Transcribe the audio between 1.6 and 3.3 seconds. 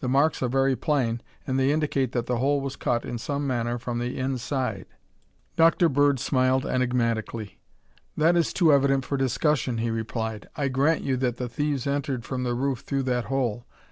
indicate that the hole was cut in